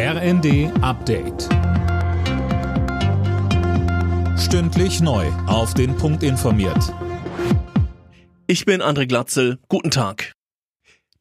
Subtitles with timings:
[0.00, 1.48] RND Update.
[4.38, 5.26] Stündlich neu.
[5.48, 6.94] Auf den Punkt informiert.
[8.46, 9.58] Ich bin André Glatzel.
[9.68, 10.34] Guten Tag.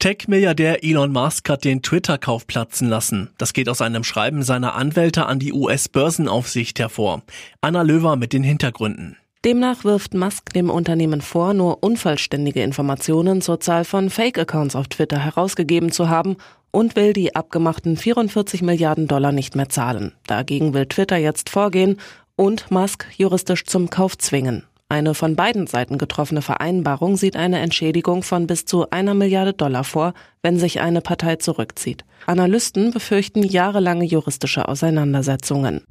[0.00, 3.30] Tech-Milliardär Elon Musk hat den Twitter-Kauf platzen lassen.
[3.38, 7.22] Das geht aus einem Schreiben seiner Anwälte an die US-Börsenaufsicht hervor.
[7.60, 9.16] Anna Löwer mit den Hintergründen.
[9.44, 15.20] Demnach wirft Musk dem Unternehmen vor, nur unvollständige Informationen zur Zahl von Fake-Accounts auf Twitter
[15.20, 16.38] herausgegeben zu haben
[16.74, 20.12] und will die abgemachten 44 Milliarden Dollar nicht mehr zahlen.
[20.26, 22.00] Dagegen will Twitter jetzt vorgehen
[22.34, 24.64] und Musk juristisch zum Kauf zwingen.
[24.88, 29.84] Eine von beiden Seiten getroffene Vereinbarung sieht eine Entschädigung von bis zu einer Milliarde Dollar
[29.84, 32.04] vor, wenn sich eine Partei zurückzieht.
[32.26, 35.82] Analysten befürchten jahrelange juristische Auseinandersetzungen.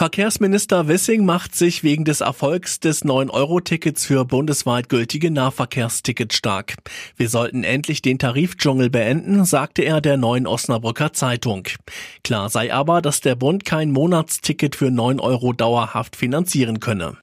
[0.00, 6.76] Verkehrsminister Wissing macht sich wegen des Erfolgs des 9-Euro-Tickets für bundesweit gültige Nahverkehrstickets stark.
[7.18, 11.64] Wir sollten endlich den Tarifdschungel beenden, sagte er der neuen Osnabrücker Zeitung.
[12.24, 17.18] Klar sei aber, dass der Bund kein Monatsticket für 9 Euro dauerhaft finanzieren könne.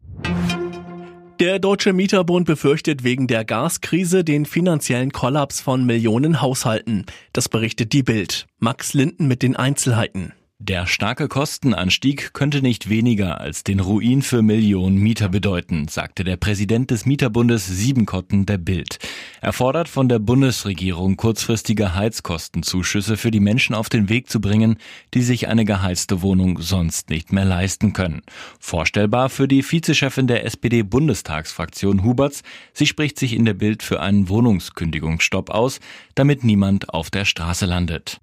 [1.40, 7.08] Der Deutsche Mieterbund befürchtet wegen der Gaskrise den finanziellen Kollaps von Millionen Haushalten.
[7.34, 8.46] Das berichtet die Bild.
[8.60, 10.34] Max Linden mit den Einzelheiten.
[10.60, 16.36] Der starke Kostenanstieg könnte nicht weniger als den Ruin für Millionen Mieter bedeuten, sagte der
[16.36, 18.98] Präsident des Mieterbundes Siebenkotten der Bild.
[19.40, 24.78] Er fordert von der Bundesregierung kurzfristige Heizkostenzuschüsse für die Menschen auf den Weg zu bringen,
[25.14, 28.24] die sich eine geheizte Wohnung sonst nicht mehr leisten können.
[28.60, 32.42] Vorstellbar für die Vizechefin der SPD-Bundestagsfraktion Huberts.
[32.74, 35.80] Sie spricht sich in der Bild für einen Wohnungskündigungsstopp aus,
[36.16, 38.20] damit niemand auf der Straße landet.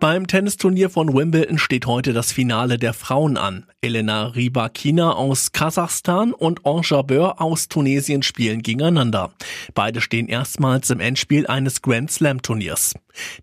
[0.00, 3.66] Beim Tennisturnier von Wimbledon steht heute das Finale der Frauen an.
[3.82, 9.30] Elena Rybakina aus Kasachstan und Ange Jabeur aus Tunesien spielen gegeneinander.
[9.74, 12.94] Beide stehen erstmals im Endspiel eines Grand Slam Turniers.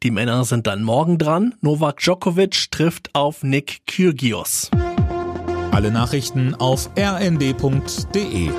[0.01, 1.53] Die Männer sind dann morgen dran.
[1.61, 4.71] Novak Djokovic trifft auf Nick Kyrgios.
[5.69, 8.49] Alle Nachrichten auf rnd.de